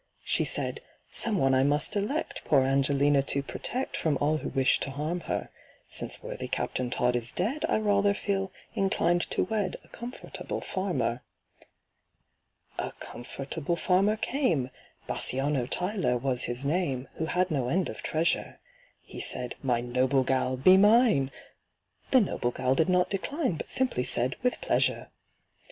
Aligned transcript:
She 0.23 0.45
said, 0.45 0.79
"Some 1.11 1.37
one 1.37 1.53
I 1.53 1.61
must 1.61 1.95
elect 1.95 2.41
Poor 2.43 2.63
ANGELINA 2.63 3.21
to 3.21 3.43
protect 3.43 3.95
From 3.95 4.17
all 4.19 4.37
who 4.37 4.49
wish 4.49 4.79
to 4.79 4.89
harm 4.89 5.19
her. 5.29 5.49
Since 5.91 6.23
worthy 6.23 6.47
CAPTAIN 6.47 6.89
TODD 6.89 7.15
is 7.17 7.31
dead, 7.31 7.65
I 7.69 7.77
rather 7.77 8.15
feel 8.15 8.51
inclined 8.73 9.29
to 9.29 9.43
wed 9.43 9.77
A 9.83 9.87
comfortable 9.89 10.59
farmer." 10.59 11.21
A 12.79 12.93
comfortable 12.93 13.75
farmer 13.75 14.15
came 14.17 14.71
(BASSANIO 15.05 15.67
TYLER 15.67 16.17
was 16.17 16.45
his 16.45 16.65
name), 16.65 17.07
Who 17.17 17.25
had 17.27 17.51
no 17.51 17.69
end 17.69 17.87
of 17.87 18.01
treasure. 18.01 18.59
He 19.03 19.21
said, 19.21 19.53
"My 19.61 19.81
noble 19.81 20.23
gal, 20.23 20.57
be 20.57 20.77
mine!" 20.77 21.29
The 22.09 22.21
noble 22.21 22.49
gal 22.49 22.73
did 22.73 22.89
not 22.89 23.11
decline, 23.11 23.53
But 23.57 23.69
simply 23.69 24.03
said, 24.05 24.35
"With 24.41 24.61
pleasure." 24.61 25.11